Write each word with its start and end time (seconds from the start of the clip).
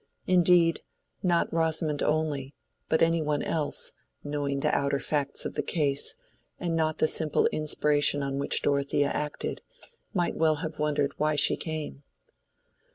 Indeed, 0.25 0.81
not 1.21 1.53
Rosamond 1.53 2.01
only, 2.01 2.55
but 2.89 3.03
any 3.03 3.21
one 3.21 3.43
else, 3.43 3.91
knowing 4.23 4.61
the 4.61 4.75
outer 4.75 4.97
facts 4.99 5.45
of 5.45 5.53
the 5.53 5.61
case, 5.61 6.15
and 6.59 6.75
not 6.75 6.97
the 6.97 7.07
simple 7.07 7.45
inspiration 7.51 8.23
on 8.23 8.39
which 8.39 8.63
Dorothea 8.63 9.09
acted, 9.13 9.61
might 10.11 10.33
well 10.35 10.55
have 10.65 10.79
wondered 10.79 11.11
why 11.19 11.35
she 11.35 11.55
came. 11.55 12.01